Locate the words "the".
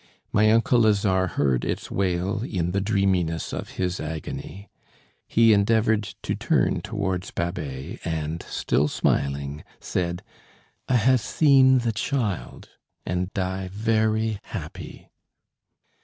2.71-2.81, 11.85-11.91